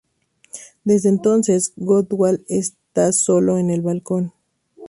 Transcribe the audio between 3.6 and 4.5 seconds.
el balcón.